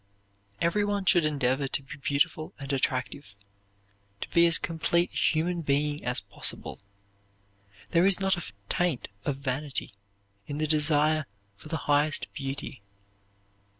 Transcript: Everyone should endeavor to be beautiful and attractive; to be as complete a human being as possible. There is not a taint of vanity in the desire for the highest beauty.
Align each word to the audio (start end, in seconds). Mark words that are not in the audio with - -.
Everyone 0.59 1.05
should 1.05 1.25
endeavor 1.25 1.67
to 1.67 1.83
be 1.83 1.95
beautiful 1.97 2.55
and 2.57 2.73
attractive; 2.73 3.35
to 4.21 4.29
be 4.29 4.47
as 4.47 4.57
complete 4.57 5.11
a 5.13 5.15
human 5.15 5.61
being 5.61 6.03
as 6.03 6.21
possible. 6.21 6.79
There 7.91 8.07
is 8.07 8.19
not 8.19 8.35
a 8.35 8.51
taint 8.67 9.09
of 9.25 9.37
vanity 9.37 9.91
in 10.47 10.57
the 10.57 10.65
desire 10.65 11.27
for 11.55 11.69
the 11.69 11.77
highest 11.85 12.33
beauty. 12.33 12.81